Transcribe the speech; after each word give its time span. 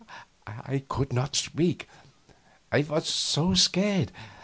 I 0.47 0.79
could 0.89 1.13
not 1.13 1.35
speak, 1.35 1.87
I 2.71 2.79
was 2.79 3.07
so 3.07 3.53
scared. 3.53 4.11